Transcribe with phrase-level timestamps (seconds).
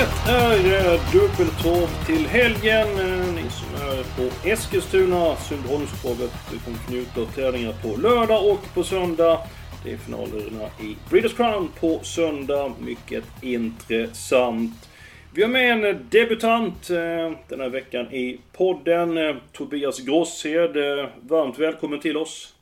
[0.00, 2.88] Det är Dubbeltorp dubbeltorv till helgen.
[3.34, 8.74] Ni som är på Eskilstuna, Sundbyholmstorvet, du kommer få njuta av tävlingar på lördag och
[8.74, 9.38] på söndag.
[9.84, 12.72] Det är finalerna i Breeders' Crown på söndag.
[12.78, 14.88] Mycket intressant.
[15.34, 19.18] Vi har med en debutant eh, den här veckan i podden.
[19.18, 20.76] Eh, Tobias Grosshed.
[20.76, 22.54] Eh, varmt välkommen till oss.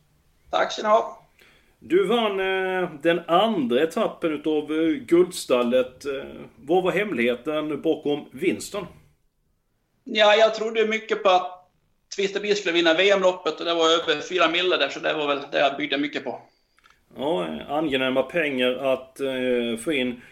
[0.51, 1.18] Tack ska ni ha.
[1.81, 6.05] Du vann eh, den andra etappen utav eh, Guldstallet.
[6.05, 6.25] Eh,
[6.57, 8.87] vad var hemligheten bakom vinsten?
[10.05, 11.71] Ja, jag trodde mycket på att
[12.17, 15.41] Twisterbil skulle vinna VM-loppet och det var över 4 mille där, så det var väl
[15.53, 16.41] det jag byggde mycket på.
[17.17, 20.23] Ja, eh, angenäma pengar att eh, få in.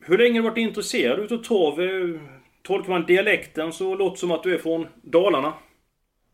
[0.00, 1.80] Hur länge har du varit intresserad utav torv?
[1.80, 2.20] Eh,
[2.62, 5.52] Tolkar man dialekten så låter det som att du är från Dalarna.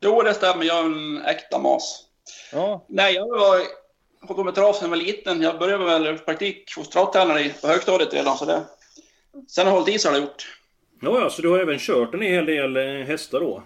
[0.00, 0.64] Jo, det stämmer.
[0.64, 2.04] Jag är en äkta mas.
[2.52, 2.86] Ja.
[2.88, 3.60] Nej, jag var,
[4.28, 5.42] har kommit trav sedan jag var liten.
[5.42, 8.62] Jag började väl praktik hos travtränare på högstadiet redan, så det...
[9.48, 10.56] Sen har jag hållit i så har jag gjort.
[11.02, 13.62] Ja, ja, så du har även kört en hel del eh, hästar då?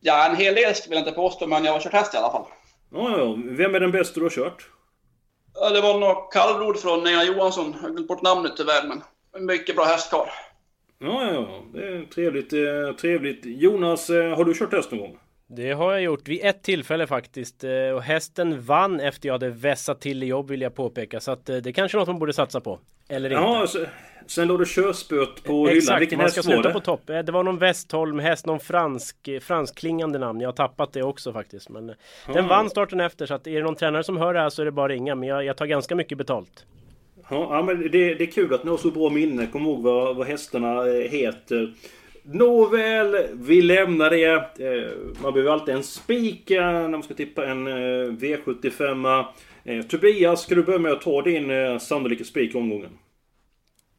[0.00, 2.30] Ja, en hel del vill jag inte påstå, men jag har kört häst i alla
[2.30, 2.44] fall.
[2.92, 3.36] Ja, ja.
[3.44, 4.68] Vem är den bästa du har kört?
[5.54, 7.74] Ja, Det var något kallblod från Nea Johansson.
[7.76, 9.02] Jag har glömt bort namnet tyvärr, men
[9.36, 10.26] en mycket bra hästkarl.
[10.98, 11.62] Ja, ja, ja.
[11.72, 12.52] Det är trevligt.
[12.52, 13.40] Eh, trevligt.
[13.44, 15.18] Jonas, eh, har du kört häst någon gång?
[15.50, 17.64] Det har jag gjort vid ett tillfälle faktiskt.
[17.64, 21.20] Eh, Och hästen vann efter jag hade vässat till i jobb vill jag påpeka.
[21.20, 22.78] Så att eh, det är kanske är något man borde satsa på.
[23.08, 23.42] Eller inte.
[23.42, 23.84] Ja, så,
[24.26, 25.76] sen låg det körspöet på hyllan.
[25.78, 26.72] Exakt, Vilken man häst ska var sluta det?
[26.74, 27.10] på topp.
[27.10, 30.40] Eh, Det var någon Westholm häst, någon fransk, eh, franskklingande namn.
[30.40, 31.68] Jag har tappat det också faktiskt.
[31.68, 31.94] Men eh,
[32.34, 34.62] den vann starten efter så att är det någon tränare som hör det här så
[34.62, 35.14] är det bara att ringa.
[35.14, 36.66] Men jag, jag tar ganska mycket betalt.
[37.30, 39.46] Ja, ja, men det, det är kul att ni har så bra minne.
[39.46, 41.74] Kom ihåg vad, vad hästarna eh, heter.
[42.32, 44.24] Nåväl, vi lämnar det.
[44.64, 49.24] Eh, Man behöver alltid en spik när man ska tippa en eh, V75.
[49.64, 52.90] Eh, Tobias, ska du börja med att ta din sannolika spik i omgången?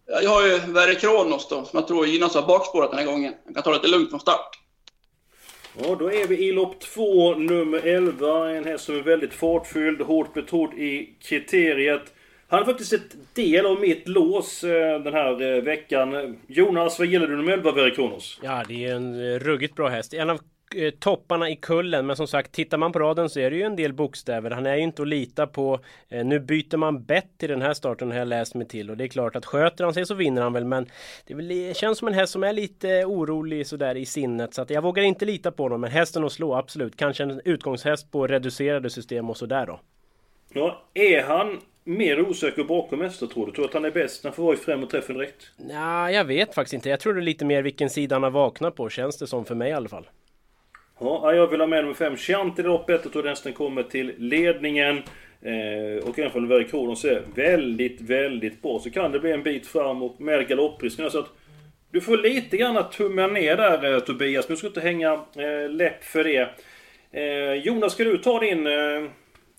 [0.07, 3.05] Ja, Jag har ju Verre Kronos då, som jag tror gynnas av bakspåret den här
[3.05, 3.33] gången.
[3.45, 4.59] Jag kan ta det lite lugnt från start.
[5.83, 8.49] Ja, då är vi i lopp två, nummer 11.
[8.51, 12.13] En häst som är väldigt fartfylld, hårt betrodd i kriteriet.
[12.51, 16.37] Han är faktiskt ett del av mitt lås eh, den här eh, veckan.
[16.47, 18.39] Jonas, vad gillar du nummer 11, Verre Kronos?
[18.43, 20.13] Ja, det är en eh, ruggigt bra häst.
[20.13, 20.39] En av
[20.99, 22.05] topparna i kullen.
[22.05, 24.51] Men som sagt, tittar man på raden så är det ju en del bokstäver.
[24.51, 25.79] Han är ju inte att lita på.
[26.09, 28.89] Nu byter man bett till den här starten har jag läst mig till.
[28.89, 30.65] Och det är klart att sköter han sig så vinner han väl.
[30.65, 30.85] Men
[31.27, 34.53] det väl, det känns som en häst som är lite orolig sådär i sinnet.
[34.53, 35.81] Så att jag vågar inte lita på honom.
[35.81, 36.95] Men hästen att slå, absolut.
[36.95, 39.79] Kanske en utgångshäst på reducerade system och sådär då.
[40.53, 43.51] Ja, är han mer osäker bakom hästar tror du?
[43.51, 45.51] Tror du att han är bäst när han får vara i främre träffen direkt?
[45.57, 46.89] Nej, jag vet faktiskt inte.
[46.89, 48.89] Jag tror det är lite mer vilken sida han har vaknat på.
[48.89, 50.09] Känns det som för mig i alla fall.
[50.99, 53.01] Ja, jag vill ha med nummer 5, Chianti i loppet.
[53.03, 54.97] Jag tror den hästen kommer till ledningen.
[55.41, 59.43] Eh, och även om Verre Kronos är väldigt, väldigt bra så kan det bli en
[59.43, 61.11] bit fram och med galopprisken.
[61.11, 61.29] Så att
[61.91, 65.69] du får lite grann tumma ner där eh, Tobias, men du ska inte hänga eh,
[65.69, 66.49] läpp för det.
[67.11, 69.03] Eh, Jonas, ska du ta din, eh,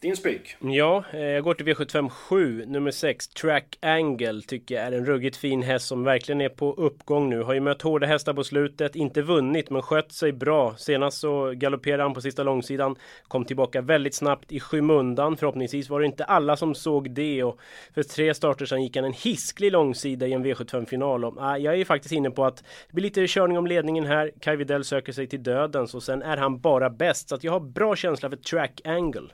[0.00, 0.56] din spik?
[0.61, 5.06] Ja, eh, jag går till V75 7, nummer 6, Track Angle, tycker jag är en
[5.06, 7.43] ruggigt fin häst som verkligen är på uppgång nu.
[7.43, 10.75] Har ju mött hårda hästar på slutet, inte vunnit men skött sig bra.
[10.77, 12.97] Senast så galopperade han på sista långsidan,
[13.28, 15.37] kom tillbaka väldigt snabbt i skymundan.
[15.37, 17.60] Förhoppningsvis var det inte alla som såg det och
[17.94, 21.25] för tre starter sedan gick han en hisklig långsida i en V75-final.
[21.39, 24.33] Ah, jag är ju faktiskt inne på att det blir lite körning om ledningen här.
[24.41, 27.28] Kai Widell söker sig till dödens och sen är han bara bäst.
[27.28, 29.28] Så att jag har bra känsla för Track Angle.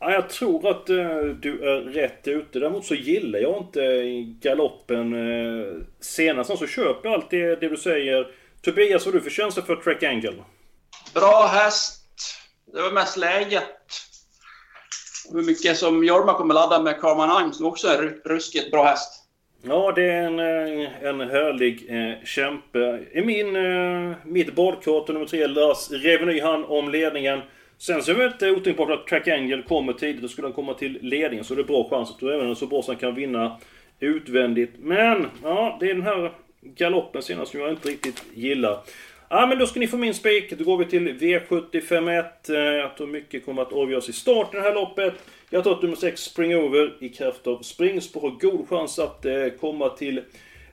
[0.00, 0.96] Ja, jag tror att eh,
[1.40, 2.58] du är rätt ute.
[2.58, 3.80] Däremot så gillar jag inte
[4.48, 5.12] galoppen.
[5.14, 5.66] Eh,
[6.00, 8.26] senast så köper jag alltid det du säger.
[8.62, 10.34] Tobias, vad du för känsla för Track Angle?
[11.14, 12.02] Bra häst.
[12.74, 13.64] Det var mest läget.
[15.32, 18.84] Hur mycket som Jorma kommer ladda med Carman Heim som också är ru- ruskigt bra
[18.84, 19.16] häst.
[19.62, 23.04] Ja, det är en, eh, en härlig eh, kämpe.
[23.12, 27.40] I min, eh, mitt badkort nummer tre, Lars Reveny, han om ledningen.
[27.80, 30.74] Sen så är det inte otänkbart att Track Angel kommer tidigt och skulle han komma
[30.74, 33.14] till ledningen så är det bra chans att du även så bra som han kan
[33.14, 33.56] vinna
[34.00, 34.70] utvändigt.
[34.78, 36.32] Men, ja, det är den här
[36.62, 38.80] galoppen senast som jag inte riktigt gillar.
[39.28, 40.58] Ja, men då ska ni få min spik.
[40.58, 42.24] Då går vi till V751.
[42.48, 45.14] Eh, jag tror mycket kommer att avgöras i starten i det här loppet.
[45.50, 49.24] Jag tror att nummer 6 Spring Over i kraft av springspår har god chans att
[49.24, 50.20] eh, komma till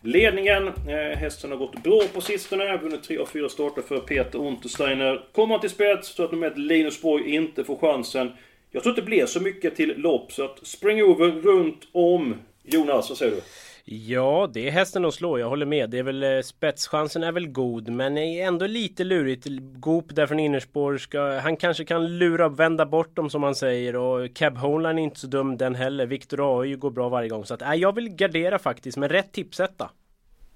[0.01, 0.67] ledningen.
[0.67, 2.77] Eh, hästen har gått bra på sistone.
[2.77, 5.25] Vunnit tre av fyra starter för Peter Untersteiner.
[5.31, 8.31] Kommer han till spets så att nummer ett Linus Borg inte får chansen.
[8.71, 12.35] Jag tror inte det blir så mycket till lopp så att Spring Over runt om.
[12.63, 13.41] Jonas, vad säger du?
[13.89, 15.39] Ja, det är hästen att slå.
[15.39, 15.89] Jag håller med.
[15.89, 19.47] Det är väl eh, spetschansen är väl god, men är ändå lite lurigt.
[19.59, 23.55] Goop där från innerspår ska, han kanske kan lura och vända bort dem som man
[23.55, 26.05] säger och Cab Homeline är inte så dum den heller.
[26.05, 29.31] Victor AI går bra varje gång så att äh, jag vill gardera faktiskt, men rätt
[29.31, 29.89] tipsetta.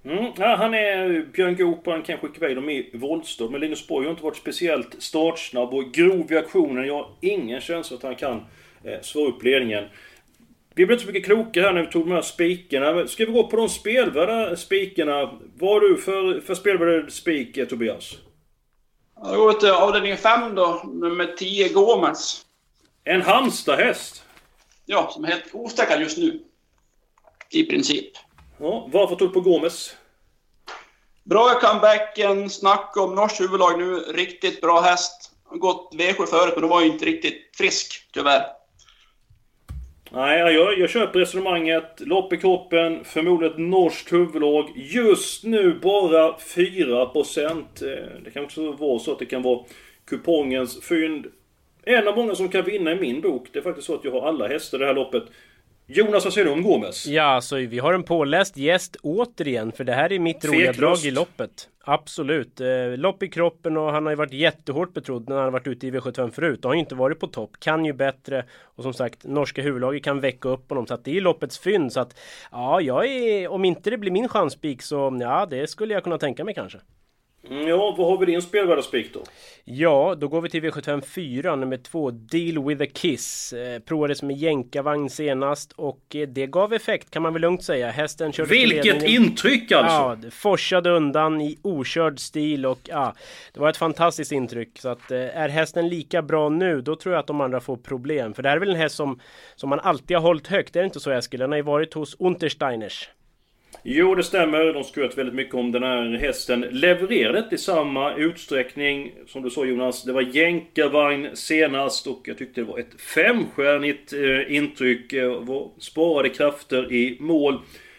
[0.04, 3.52] Mm, ja, han är eh, Björn Goop han kan skicka iväg dem i våldsdom.
[3.52, 6.86] Men Linus Borg har inte varit speciellt startsnabb och grov i aktionen.
[6.86, 8.40] Jag har ingen känsla att han kan
[8.84, 9.84] eh, svara upp ledningen.
[10.74, 13.06] Vi blev inte så mycket klokare här när vi tog de här spikarna.
[13.06, 15.38] Ska vi gå på de spelvärda spikarna?
[15.58, 18.14] Vad har du för, för spelvärd spik, Tobias?
[19.24, 22.46] Jag går till avdelning 5 då, nummer 10, Gomes.
[23.04, 24.24] En Halmstad-häst?
[24.86, 26.40] Ja, som är helt ostäckad just nu.
[27.50, 28.12] I princip.
[28.58, 29.96] Ja, varför tog du på Gomes?
[31.24, 33.94] Bra i comebacken, snack om norskt huvudlag nu.
[33.94, 35.32] Riktigt bra häst.
[35.50, 38.61] Gått V7 förut, men då var ju inte riktigt frisk, tyvärr.
[40.14, 42.00] Nej, jag, jag köper resonemanget.
[42.00, 44.70] Lopp i kroppen, förmodligen ett norskt huvudlag.
[44.76, 47.48] Just nu bara 4%.
[47.48, 49.64] Eh, det kan också vara så att det kan vara
[50.06, 51.26] kupongens fynd.
[51.84, 53.48] En av många som kan vinna i min bok.
[53.52, 55.24] Det är faktiskt så att jag har alla hästar i det här loppet.
[55.94, 57.06] Jonas, vad säger du om Gomes?
[57.06, 60.98] Ja, alltså vi har en påläst gäst återigen, för det här är mitt roliga drag
[60.98, 61.68] i loppet.
[61.84, 62.60] Absolut.
[62.60, 65.66] Eh, lopp i kroppen och han har ju varit jättehårt betrodd när han har varit
[65.66, 66.64] ute i V75 förut.
[66.64, 67.50] Och har ju inte varit på topp.
[67.58, 68.44] Kan ju bättre.
[68.62, 70.86] Och som sagt, norska huvudlaget kan väcka upp honom.
[70.86, 71.92] Så att det är loppets fynd.
[71.92, 72.18] Så att
[72.50, 73.48] ja, jag är...
[73.48, 76.78] Om inte det blir min chanspik så ja, det skulle jag kunna tänka mig kanske.
[77.50, 79.20] Mm, ja, vad har vi din spelvärda spik då?
[79.64, 83.52] Ja, då går vi till V75 4, nummer 2, Deal with a Kiss.
[83.52, 87.90] Eh, provades med jänkarvagn senast och eh, det gav effekt kan man väl lugnt säga.
[87.90, 89.96] Hästen körde Vilket intryck alltså!
[89.96, 93.14] Ja, det forsade undan i okörd stil och ja,
[93.52, 94.78] det var ett fantastiskt intryck.
[94.78, 97.76] Så att eh, är hästen lika bra nu, då tror jag att de andra får
[97.76, 98.34] problem.
[98.34, 99.20] För det här är väl en häst som,
[99.56, 101.40] som man alltid har hållit högt, är det inte så Eskil?
[101.40, 103.08] Den har ju varit hos Untersteiners.
[103.82, 104.72] Jo, det stämmer.
[104.72, 106.60] De skröt väldigt mycket om den här hästen.
[106.60, 110.04] Levererade inte i samma utsträckning som du sa Jonas.
[110.04, 115.12] Det var jänkarvagn senast och jag tyckte det var ett femstjärnigt eh, intryck.
[115.12, 115.42] Eh,
[115.78, 117.58] sparade krafter i mål.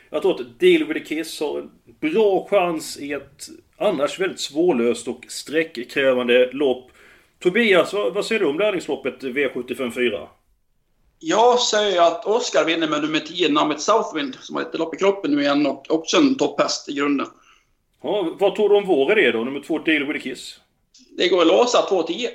[0.09, 1.69] Jag tror att Deal with the Kiss har en
[2.11, 3.47] bra chans i ett
[3.77, 6.91] annars väldigt svårlöst och sträckkrävande lopp.
[7.39, 10.27] Tobias, vad, vad säger du om lärlingsloppet V754?
[11.25, 14.97] Jag säger att Oskar vinner med nummer 10, namnet Southwind, som har ett lopp i
[14.97, 17.27] kroppen nu igen och också en topphäst i grunden.
[18.01, 20.59] Ja, vad tror du om vår idé då, nummer 2, Deal with a Kiss?
[21.17, 22.27] Det går att låsa 2-10.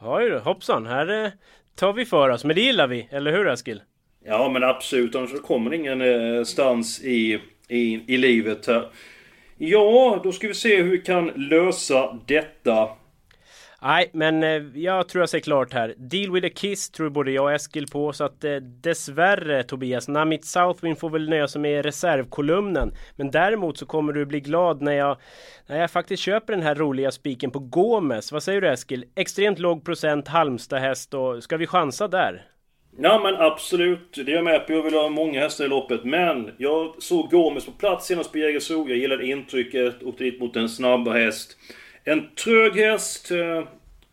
[0.00, 1.30] Oj då, hoppsan, här eh,
[1.74, 2.44] tar vi för oss.
[2.44, 3.82] Men det gillar vi, eller hur Eskil?
[4.24, 8.90] Ja men absolut, annars kommer ingenstans eh, i, i, i livet här.
[9.56, 12.88] Ja, då ska vi se hur vi kan lösa detta.
[13.82, 15.94] Nej, men eh, jag tror jag ser klart här.
[15.96, 18.12] Deal with a kiss tror både jag och Eskil på.
[18.12, 22.92] Så att eh, dessvärre Tobias, Namit Southwind får väl nöja sig med reservkolumnen.
[23.16, 25.16] Men däremot så kommer du bli glad när jag,
[25.66, 28.32] när jag faktiskt köper den här roliga spiken på Gomes.
[28.32, 29.04] Vad säger du Eskil?
[29.14, 32.46] Extremt låg procent Halmstad häst och ska vi chansa där?
[32.98, 34.72] Ja men absolut, det är jag med på.
[34.72, 36.04] Jag vill ha många hästar i loppet.
[36.04, 38.88] Men jag såg Gomes på plats senast på Jägersro.
[38.88, 40.02] Jag gillade intrycket.
[40.02, 41.56] Åkte dit mot en snabb häst.
[42.08, 43.30] En trög häst.
[43.30, 43.68] Eh,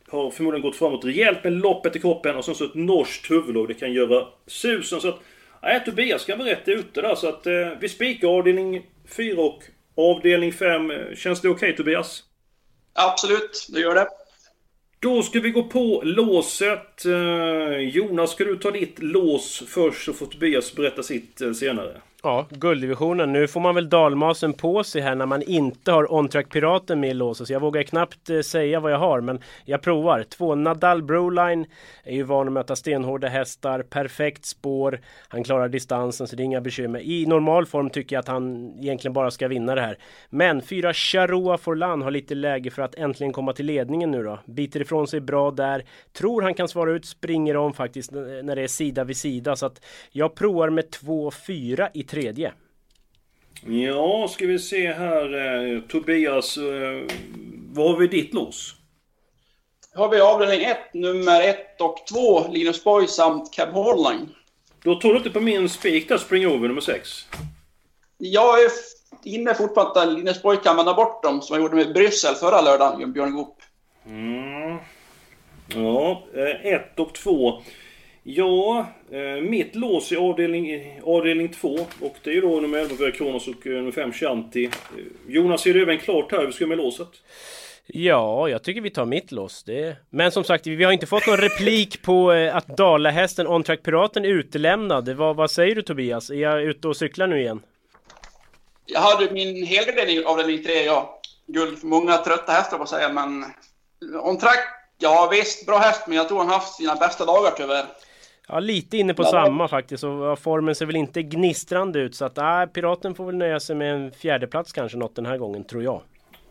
[0.07, 3.67] har förmodligen gått framåt rejält med loppet i kroppen och sen så ett norskt huvudlag.
[3.67, 5.01] Det kan göra susen.
[5.01, 5.19] Så att...
[5.61, 7.15] Nej, Tobias kan vara rätt ute där.
[7.15, 9.63] Så att eh, vi spikar avdelning 4 och
[9.95, 10.91] avdelning 5.
[11.15, 12.23] Känns det okej okay, Tobias?
[12.93, 14.07] Absolut, det gör det.
[14.99, 17.05] Då ska vi gå på låset.
[17.05, 22.01] Eh, Jonas, ska du ta ditt lås först så får Tobias berätta sitt eh, senare.
[22.25, 23.33] Ja, gulddivisionen.
[23.33, 27.09] Nu får man väl dalmasen på sig här när man inte har OnTrack Piraten med
[27.09, 27.47] i låset.
[27.47, 30.23] Så jag vågar knappt eh, säga vad jag har, men jag provar.
[30.23, 31.65] Två Nadal Broline
[32.03, 33.81] är ju van att möta stenhårda hästar.
[33.81, 34.99] Perfekt spår.
[35.27, 36.99] Han klarar distansen så det är inga bekymmer.
[36.99, 39.97] I normal form tycker jag att han egentligen bara ska vinna det här.
[40.29, 44.39] Men fyra Charoa Forlan har lite läge för att äntligen komma till ledningen nu då.
[44.45, 45.85] Biter ifrån sig bra där.
[46.13, 49.55] Tror han kan svara ut, springer om faktiskt eh, när det är sida vid sida.
[49.55, 52.53] Så att jag provar med 2-4 i tredje.
[53.65, 55.33] Ja, ska vi se här.
[55.73, 57.15] Eh, Tobias, eh,
[57.73, 58.75] vad har vi ditt lås?
[59.95, 64.29] har vi avdelning 1, nummer 1 och 2, Linus Borg samt Cab Hardline.
[64.83, 67.27] Då tog du inte på min spik där, Spring Over nummer 6?
[68.17, 68.69] Jag är
[69.23, 72.61] inne fortfarande att Linus Borg kan vända bort dem som han gjorde med Bryssel förra
[72.61, 73.57] lördagen, Björn Goop.
[74.05, 74.77] Mm.
[75.67, 77.61] Ja, eh, ett och två.
[78.23, 81.79] Ja, eh, mitt lås i avdelning, avdelning två.
[82.01, 84.69] Och det är ju då nummer 11 för Kronos och eh, nummer 5 Chianti.
[85.27, 87.07] Jonas, ser du även klart här hur vi ska med låset?
[87.85, 89.63] Ja, jag tycker vi tar mitt loss.
[89.63, 89.97] Det...
[90.09, 94.25] Men som sagt, vi har inte fått någon replik på att Dalahästen On Track Piraten
[94.25, 95.09] är utelämnad.
[95.09, 96.29] Vad, vad säger du Tobias?
[96.29, 97.61] Är jag ute och cyklar nu igen?
[98.85, 101.21] Jag hade min helgardering avdelning 3, ja.
[101.47, 103.45] Guld för många trötta hästar på att säga, men...
[104.21, 104.59] On Track,
[104.97, 107.85] ja visst, bra häst, men jag tror han haft sina bästa dagar tyvärr.
[108.47, 110.03] Ja, lite inne på samma faktiskt.
[110.03, 112.15] Och formen ser väl inte gnistrande ut.
[112.15, 115.37] Så att äh, Piraten får väl nöja sig med en fjärdeplats kanske något den här
[115.37, 116.01] gången, tror jag.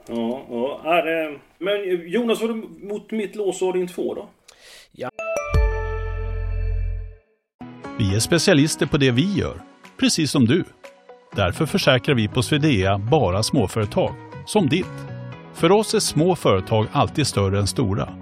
[0.08, 0.80] Ja, ja.
[0.84, 2.54] Är, men Jonas, var du
[2.86, 4.28] mot mitt lås avdelning 2 då?
[4.92, 5.10] Ja.
[7.98, 9.54] Vi är specialister på det vi gör,
[10.00, 10.64] precis som du.
[11.36, 14.14] Därför försäkrar vi på Swedea bara småföretag,
[14.46, 14.86] som ditt.
[15.54, 18.21] För oss är små företag alltid större än stora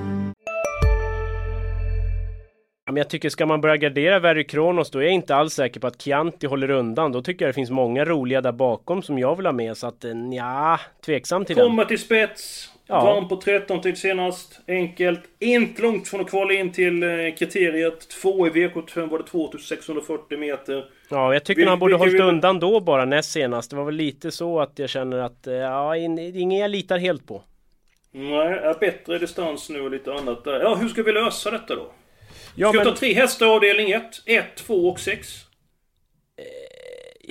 [2.91, 5.79] Men jag tycker ska man börja gardera Very Kronos då är jag inte alls säker
[5.79, 7.11] på att Chianti håller undan.
[7.11, 9.87] Då tycker jag det finns många roliga där bakom som jag vill ha med så
[9.87, 11.71] att eh, ja, tveksam till Komma den.
[11.71, 12.71] Komma till spets.
[12.87, 13.05] Ja.
[13.05, 14.59] Vann på 13 tid senast.
[14.67, 15.19] Enkelt.
[15.39, 18.09] Inte långt från att kvala in till eh, kriteriet.
[18.09, 20.85] Två i V75 var det 2640 meter.
[21.09, 22.21] Ja, jag tycker Vil han borde hållit vi...
[22.21, 23.69] undan då bara näst senast.
[23.69, 27.27] Det var väl lite så att jag känner att eh, ja, ingen jag litar helt
[27.27, 27.43] på.
[28.11, 30.59] Nej, bättre distans nu och lite annat där.
[30.59, 31.91] Ja, hur ska vi lösa detta då?
[32.55, 32.87] Ja, ska men...
[32.87, 35.45] ta tre hästar avdelning 1, 1, 2 och 6?
[36.37, 36.43] Eh,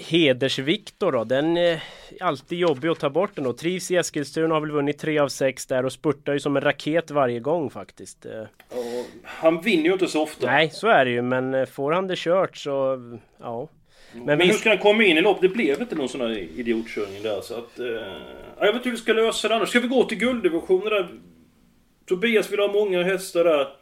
[0.02, 1.82] Heders-Viktor då, den är
[2.20, 3.52] alltid jobbig att ta bort den då.
[3.52, 6.62] Trivs i Eskilstuna, har väl vunnit 3 av 6 där och spurtar ju som en
[6.62, 8.26] raket varje gång faktiskt.
[8.26, 8.32] Eh.
[8.70, 10.46] Ja, han vinner ju inte så ofta.
[10.46, 12.98] Nej, så är det ju, men eh, får han det kört så...
[13.40, 13.68] Ja.
[14.12, 15.42] Men, men hur ska han komma in i loppet?
[15.42, 17.78] Det blev inte någon sån här idiotkörning där så att...
[17.78, 17.86] Eh,
[18.58, 19.68] jag vet inte hur vi ska lösa det annars.
[19.68, 21.08] Ska vi gå till gulddivisionen där?
[22.06, 23.79] Tobias vill ha många hästar där.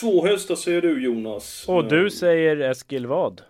[0.00, 1.64] Två hästar säger du Jonas.
[1.68, 3.40] Och du säger Eskil vad?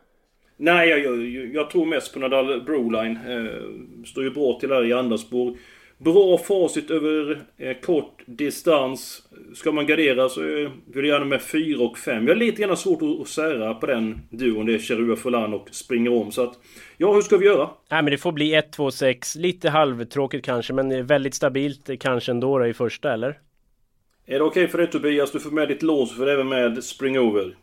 [0.57, 3.19] Nej, jag, jag, jag tror mest på Nadal Broline.
[3.29, 5.57] Eh, står ju bra till här i andra spår.
[5.99, 9.23] Bra facit över eh, kort distans.
[9.55, 12.27] Ska man gardera så eh, vill jag gärna med 4 och 5.
[12.27, 14.67] Jag har lite grann svårt att, att sära på den duon.
[14.67, 16.33] Det är Cherua Folan och springer om.
[16.33, 16.59] Så att,
[16.97, 17.71] ja, hur ska vi göra?
[17.91, 19.37] Nej, men det får bli 1, 2, 6.
[19.37, 23.39] Lite halvtråkigt kanske, men väldigt stabilt kanske ändå då i första, eller?
[24.26, 25.33] Är det okej okay för dig Tobias?
[25.33, 27.57] Du får med ditt lås för även med Springover.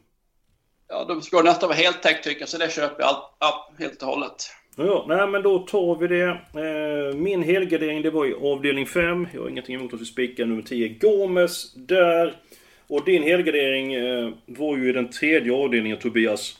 [0.90, 3.80] Ja, då ska det nästan vara heltäckt tycker jag, så det köper jag allt, allt,
[3.80, 4.52] helt och hållet.
[4.76, 6.30] Ja, nej men då tar vi det.
[6.30, 9.28] Eh, min helgardering det var i avdelning 5.
[9.34, 12.36] Jag har ingenting emot att vi spikar nummer 10 Gomes där.
[12.88, 16.58] Och din helgardering eh, var ju i den tredje avdelningen Tobias.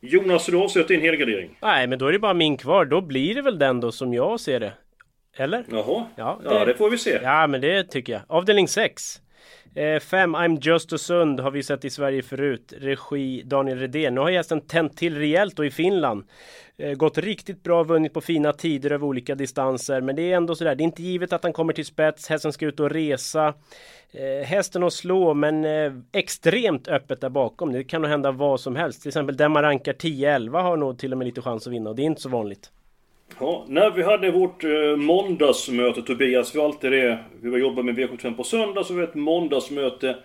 [0.00, 1.58] Jonas, du har avsett din helgardering?
[1.62, 2.84] Nej, men då är det bara min kvar.
[2.84, 4.72] Då blir det väl den då som jag ser det.
[5.36, 5.64] Eller?
[5.70, 6.06] Jaha.
[6.16, 7.18] Ja, det, ja, det får vi se.
[7.22, 8.22] Ja, men det tycker jag.
[8.28, 9.21] Avdelning 6.
[9.74, 12.72] 5 fem, I'm Just a Sund har vi sett i Sverige förut.
[12.76, 14.14] Regi Daniel Redén.
[14.14, 16.24] Nu har hästen tänt till rejält då i Finland.
[16.76, 20.00] Eh, gått riktigt bra, vunnit på fina tider över olika distanser.
[20.00, 22.28] Men det är ändå sådär, det är inte givet att han kommer till spets.
[22.28, 23.54] Hästen ska ut och resa.
[24.12, 27.72] Eh, hästen att slå, men eh, extremt öppet där bakom.
[27.72, 29.02] Det kan nog hända vad som helst.
[29.02, 31.90] Till exempel den man rankar 10-11 har nog till och med lite chans att vinna
[31.90, 32.70] och det är inte så vanligt.
[33.40, 37.18] Ja, när vi hade vårt eh, måndagsmöte Tobias, vi har alltid det.
[37.40, 40.16] Vi var jobbat med V75 på söndag, så vi ett måndagsmöte.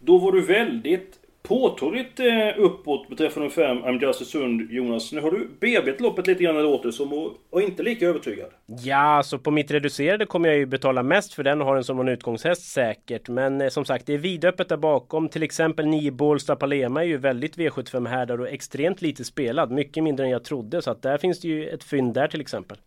[0.00, 2.26] Då var du väldigt påtagligt eh,
[2.58, 5.12] uppåt beträffande 5 I'm Just a Sund, Jonas.
[5.12, 8.50] Nu har du bearbetat loppet lite grann det låter som och, och inte lika övertygad.
[8.66, 11.84] Ja, så på mitt reducerade kommer jag ju betala mest för den och har den
[11.84, 13.28] som en utgångshäst säkert.
[13.28, 15.28] Men eh, som sagt, det är vidöppet där bakom.
[15.28, 19.70] Till exempel 9 Bålsta Palema är ju väldigt V75 härdad och extremt lite spelad.
[19.70, 20.82] Mycket mindre än jag trodde.
[20.82, 22.78] Så att där finns det ju ett fynd där till exempel.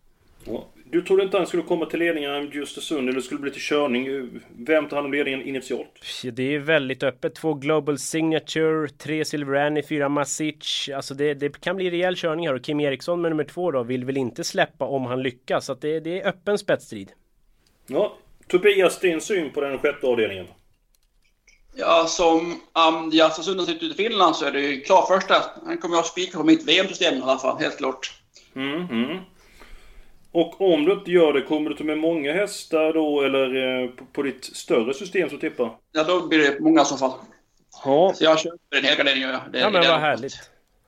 [0.44, 0.68] Ja.
[0.92, 3.60] Du trodde inte han skulle komma till ledningen just Östersund eller det skulle bli till
[3.62, 4.28] körning?
[4.56, 5.90] Vem tar hand om ledningen initialt?
[6.32, 7.34] Det är väldigt öppet.
[7.34, 10.88] Två Global Signature, tre Silver Annie, fyra Masic.
[10.96, 13.82] Alltså det, det, kan bli rejäl körning här och Kim Eriksson med nummer två då
[13.82, 15.64] vill väl inte släppa om han lyckas.
[15.66, 17.12] Så att det, det är öppen spetsstrid.
[17.86, 18.16] Ja,
[18.48, 20.46] Tobias, din syn på den sjätte avdelningen?
[21.74, 25.34] Ja, som um, Östersund har sitter ute i Finland så är det ju klart första.
[25.66, 28.12] Han kommer jag att spika på mitt VM-system i alla fall, helt klart.
[28.54, 29.18] Mm, mm.
[30.32, 33.88] Och om du inte gör det, kommer du ta med många hästar då eller eh,
[33.90, 35.70] på, på ditt större system som tippar?
[35.92, 37.12] Ja, då blir det många i så fall.
[37.84, 38.12] Ja.
[38.14, 39.40] Så jag köper en helgardering gör jag.
[39.52, 40.32] Det, Ja men det- vad härligt.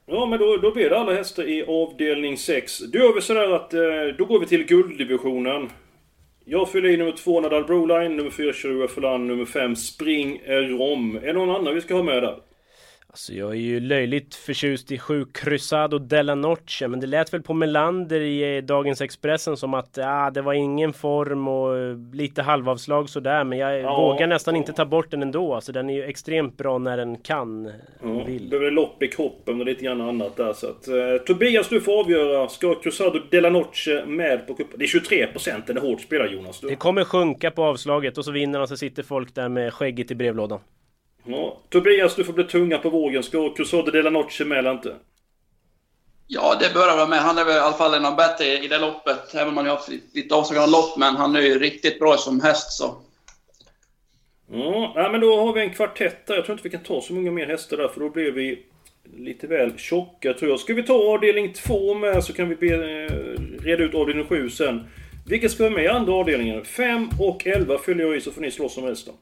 [0.06, 2.78] Ja, men då, då blir det alla hästar i avdelning 6.
[2.78, 3.80] Då gör vi sådär att, eh,
[4.18, 5.70] då går vi till gulddivisionen.
[6.44, 11.16] Jag fyller i nummer 2 Nadal Broline, nummer 4 Chirua Fulan, nummer 5 Spring Rom.
[11.16, 12.36] Är det någon annan vi ska ha med där?
[13.14, 17.42] Alltså jag är ju löjligt förtjust i sju Cruzado della Noche men det lät väl
[17.42, 21.96] på Melander i eh, Dagens Expressen som att ah, det var ingen form och eh,
[22.12, 23.96] lite halvavslag sådär men jag Ja.
[23.96, 25.54] vågar nästan inte ta bort den ändå.
[25.54, 27.70] Alltså den är ju extremt bra när den kan.
[28.02, 28.48] Ja, Vill.
[28.50, 30.88] behöver lopp i kroppen och lite grann annat där så att...
[30.88, 30.94] Eh,
[31.26, 32.48] Tobias, du får avgöra.
[32.48, 34.78] Ska Cruzado della Noche med på cupen?
[34.78, 36.60] Det är 23% den är hårt spelad Jonas.
[36.60, 36.68] Du.
[36.68, 40.10] Det kommer sjunka på avslaget och så vinner han så sitter folk där med skägget
[40.10, 40.60] i brevlådan.
[41.24, 41.58] Ja.
[41.68, 43.22] Tobias, du får bli tunga på vågen.
[43.22, 44.94] Ska Cruzado della Noche med eller inte?
[46.26, 47.18] Ja, det bör han vara med.
[47.18, 49.34] Han är väl i alla fall en av bättre i det loppet.
[49.34, 52.40] Även om han har haft lite avsaknad lopp, men han är ju riktigt bra som
[52.40, 52.96] häst så.
[54.52, 56.34] Ja, nej, men då har vi en kvartett där.
[56.34, 58.62] Jag tror inte vi kan ta så många mer hästar där för då blir vi
[59.16, 60.60] lite väl tjocka tror jag.
[60.60, 64.50] Ska vi ta avdelning 2 med så kan vi be, eh, reda ut avdelning 7
[64.50, 64.86] sen.
[65.26, 66.64] Vilka ska vara med i andra avdelningen?
[66.64, 69.14] 5 och 11 fyller jag i så får ni slåss om resten.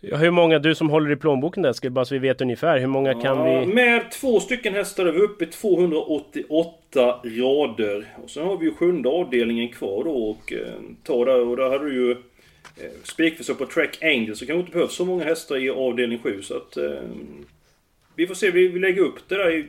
[0.00, 2.86] Hur många, du som håller i plånboken där, ska bara så vi vet ungefär, hur
[2.86, 3.74] många kan Ja, vi...
[3.74, 8.06] Med två stycken hästar är vi uppe i 288 rader.
[8.22, 10.72] Och sen har vi ju sjunde avdelningen kvar då och eh,
[11.04, 14.72] ta där och där har du ju eh, spikförsök på Track Angel så kanske inte
[14.72, 16.76] behövs så många hästar i avdelning 7 så att...
[16.76, 17.02] Eh,
[18.16, 19.66] vi får se, vi, vi lägger upp det där i...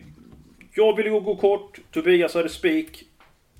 [0.73, 3.08] Jag vill ju gå kort, Tobias hade spik.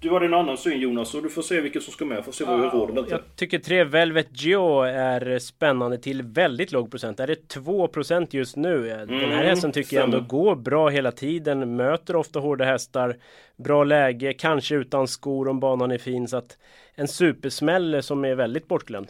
[0.01, 2.25] Du hade en annan syn Jonas och du får se vilket som ska med.
[2.25, 3.03] Får se vad vi har råd med.
[3.09, 7.19] Jag tycker 3 Velvet Geo är spännande till väldigt låg procent.
[7.19, 8.83] Är det 2% just nu?
[8.83, 10.29] Den här Mm, hästen tycker jag ändå stämmer.
[10.29, 11.75] går bra hela tiden.
[11.75, 13.15] Möter ofta hårda hästar.
[13.57, 16.27] Bra läge, kanske utan skor om banan är fin.
[16.27, 16.57] Så att
[16.95, 19.07] en supersmäll som är väldigt bortglömd.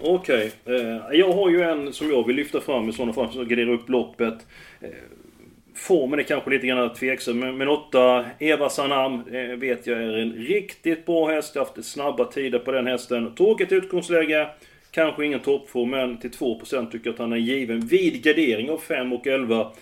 [0.00, 0.52] Okej.
[0.64, 3.70] Eh, jag har ju en som jag vill lyfta fram i sådana fall som gardera
[3.72, 4.46] upp loppet.
[5.76, 10.18] Formen är kanske lite grann tveksam, men, men åtta Eva Sanam eh, vet jag är
[10.18, 11.54] en riktigt bra häst.
[11.54, 13.34] Jag har haft snabba tider på den hästen.
[13.34, 14.48] Tråkigt utgångsläge.
[14.90, 18.78] Kanske ingen toppform, men till 2% tycker jag att han är given vid gardering av
[18.78, 19.72] 5 och 11.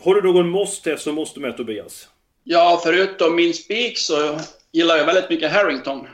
[0.00, 2.08] Har du någon måste-häst som måste med Tobias?
[2.44, 4.38] Ja, förutom min spik så
[4.72, 6.06] gillar jag väldigt mycket Harrington.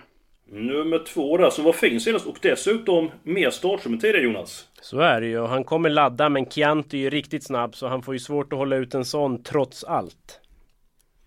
[0.55, 4.69] Nummer två där, som var fin senast och dessutom mer startsum än tidigare Jonas.
[4.81, 5.38] Så är det ju.
[5.38, 7.75] Och Han kommer ladda, men Chianti är ju riktigt snabb.
[7.77, 10.40] Så han får ju svårt att hålla ut en sån trots allt.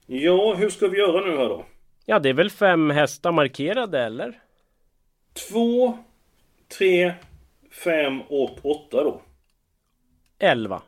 [0.05, 1.65] Ja, hur ska vi göra nu här då?
[2.05, 4.39] Ja, det är väl fem hästar markerade, eller?
[5.49, 5.97] Två,
[6.77, 7.13] tre,
[7.83, 9.21] fem och åtta då.
[10.39, 10.81] Elva.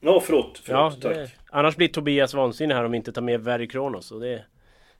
[0.00, 0.62] Ja, förlåt.
[0.66, 1.36] Ja, förlåt det, tack.
[1.50, 4.12] annars blir Tobias vansinnig här om vi inte tar med Very Kronos.
[4.12, 4.44] Och det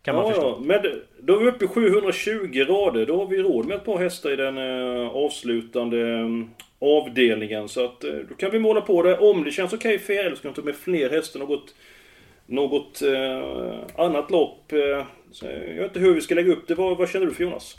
[0.02, 0.48] kan man ja, förstå.
[0.48, 3.06] ja, men då är vi uppe i 720 rader.
[3.06, 6.26] Då har vi råd med ett par hästar i den eh, avslutande eh,
[6.80, 7.68] avdelningen.
[7.68, 9.18] Så att eh, då kan vi måla på det.
[9.18, 11.40] Om det känns okej för er, eller ska vi ta med fler hästar?
[11.40, 11.74] Något,
[12.46, 14.64] något eh, annat lopp?
[14.70, 15.06] Jag
[15.74, 16.74] vet inte hur vi ska lägga upp det.
[16.74, 17.76] Vad, vad känner du för Jonas?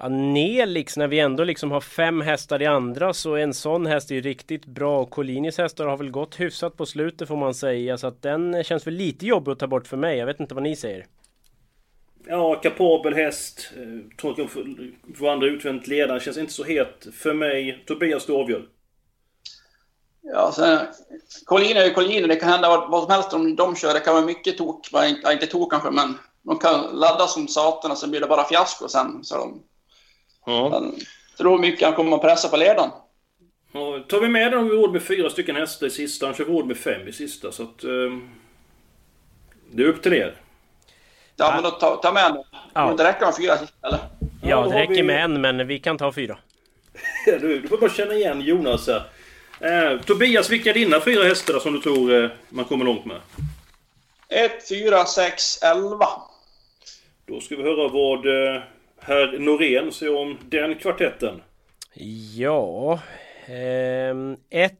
[0.00, 4.10] Ja, Nelix, när vi ändå liksom har fem hästar i andra så en sån häst
[4.10, 7.54] är ju riktigt bra och Collinis hästar har väl gått hyfsat på slutet får man
[7.54, 10.18] säga så att den känns väl lite jobbig att ta bort för mig.
[10.18, 11.06] Jag vet inte vad ni säger.
[12.28, 13.70] Ja, kapabel häst.
[13.76, 14.36] Eh, tror att
[15.18, 16.20] får andra utvändigt ledaren.
[16.20, 17.84] Känns inte så het för mig.
[17.86, 18.68] Tobias, du avgör.
[20.22, 20.78] Ja, sen,
[21.44, 22.28] Collin är ju Collin.
[22.28, 23.94] Det kan hända vad, vad som helst om de kör.
[23.94, 24.88] Det kan vara mycket tok.
[24.92, 28.44] Ja, inte, tok kanske, men de kan ladda som satan och sen blir det bara
[28.44, 29.24] fiasko sen.
[29.24, 29.62] Så de,
[30.46, 30.68] Ja.
[30.70, 30.94] men,
[31.38, 32.90] tror mycket han kommer att pressa på ledaren.
[33.72, 36.26] Ja, tar vi med vi råd med fyra stycken hästar i sista.
[36.26, 37.52] Har vi råd med fem i sista.
[37.52, 37.84] Så att...
[37.84, 38.18] Eh,
[39.72, 40.40] det är upp till er.
[41.36, 42.42] Ja, men då ta, ta med den.
[42.74, 42.94] Ja.
[42.96, 43.98] Det räcker med fyra sista, eller?
[44.42, 46.38] Ja, det räcker med en men vi kan ta fyra.
[47.26, 49.02] Du, du får bara känna igen Jonas här.
[49.60, 53.20] Eh, Tobias, vilka är dina fyra hästar som du tror eh, man kommer långt med?
[54.28, 56.06] 1, 4, 6, 11.
[57.26, 58.62] Då ska vi höra vad eh,
[59.00, 61.42] herr Norén säger om den kvartetten.
[62.36, 63.00] Ja...
[63.46, 64.72] Ehm, 1,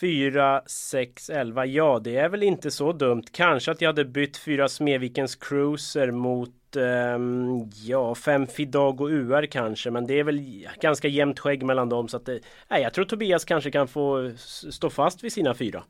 [0.00, 1.66] 4, 6, 11.
[1.66, 3.24] Ja, det är väl inte så dumt.
[3.32, 9.90] Kanske att jag hade bytt fyra Smedvikens Cruiser mot ehm, ja, fem Fidago UR kanske.
[9.90, 12.08] Men det är väl ganska jämnt skägg mellan dem.
[12.08, 14.32] Så att det, nej, jag tror Tobias kanske kan få
[14.70, 15.84] stå fast vid sina fyra.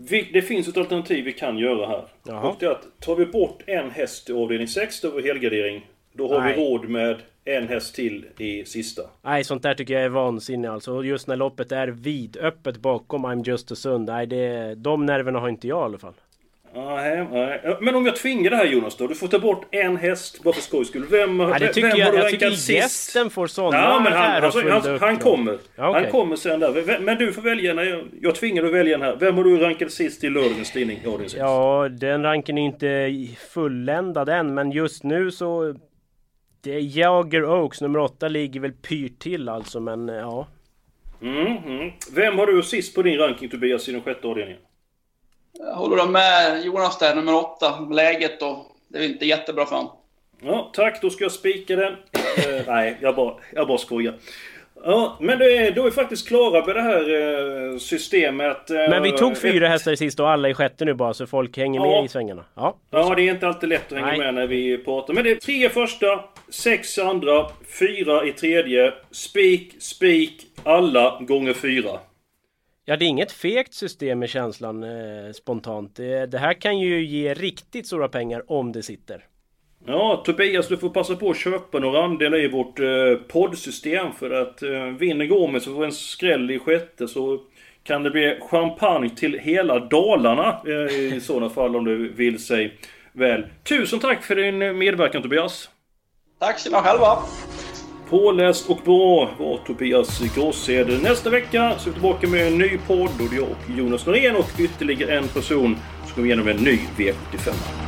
[0.00, 2.04] Vi, det finns ett alternativ vi kan göra här.
[2.24, 2.48] Jaha.
[2.48, 5.86] Och det är att tar vi bort en häst i avdelning 6, då vi helgardering.
[6.18, 6.54] Då har Nej.
[6.56, 9.02] vi råd med en häst till i sista.
[9.22, 10.92] Nej, sånt där tycker jag är vansinne alltså.
[10.92, 14.06] Och just när loppet är vidöppet bakom I'm Just a Sund.
[14.08, 16.14] Nej, det, de nerverna har inte jag i alla fall.
[16.74, 17.76] Nej, nej.
[17.80, 19.06] Men om jag tvingar det här Jonas då?
[19.06, 21.06] Du får ta bort en häst bara för skojs skull.
[21.10, 22.70] Vem, Ja, det tycker vem jag, har du jag tycker sist?
[22.70, 25.58] gästen får sådana Ja, men han, alltså, han, han kommer.
[25.76, 26.02] Ja, okej.
[26.02, 27.00] Han kommer sen där.
[27.00, 27.74] Men du får välja.
[27.74, 29.16] När jag, jag tvingar dig att välja den här.
[29.20, 31.00] Vem har du rankat sist i lördagens tidning?
[31.06, 31.38] Audience?
[31.38, 33.12] Ja, den ranken är inte
[33.50, 35.74] fulländad än, men just nu så...
[36.60, 40.46] Det är Jager Oaks, nummer åtta, ligger väl pyrt till alltså, men ja.
[41.22, 41.90] Mm, mm.
[42.12, 44.62] Vem har du sist på din ranking Tobias i den sjätte avdelningen?
[45.52, 47.80] Jag håller då med Jonas där, nummer åtta.
[47.80, 49.92] Läget då, det är inte jättebra för honom.
[50.40, 51.02] Ja, tack.
[51.02, 51.92] Då ska jag spika den.
[51.92, 54.14] Eh, nej, jag bara, jag bara skojar.
[54.84, 57.00] Ja, men det är, då är faktiskt klara med det här
[57.72, 58.70] eh, systemet.
[58.70, 61.26] eh, Men vi tog fyra hästar i sista och alla i sjätte nu bara, så
[61.26, 62.04] folk hänger med Ja.
[62.04, 62.44] i svängarna.
[62.54, 64.18] Ja, Ja, det är inte alltid lätt att hänga Nej.
[64.18, 65.14] med när vi pratar.
[65.14, 67.46] Men det är tre första, sex andra,
[67.78, 68.92] fyra i tredje.
[69.10, 71.90] Spik, spik, alla gånger fyra.
[72.84, 75.96] Ja, det är inget fegt system med känslan eh, spontant.
[75.96, 79.24] Det, det här kan ju ge riktigt stora pengar om det sitter.
[79.90, 82.86] Ja, Tobias, du får passa på att köpa några andelar i vårt eh,
[83.28, 87.40] poddsystem för att eh, vinner Gomes och får en skräll i sjätte så
[87.82, 92.78] kan det bli champagne till hela Dalarna eh, i sådana fall om du vill sig
[93.12, 93.46] väl.
[93.64, 95.68] Tusen tack för din medverkan Tobias!
[96.38, 97.18] Tack ska ni ha själva!
[98.10, 101.02] Påläst och bra var Tobias Gråsed.
[101.02, 103.78] Nästa vecka så är vi tillbaka med en ny podd och det är jag och
[103.78, 107.87] Jonas Norén och ytterligare en person som går igenom en ny V75.